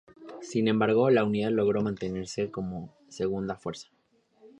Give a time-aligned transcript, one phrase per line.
[0.41, 3.89] Sin embargo, la Unidad logró mantenerse como segunda fuerza.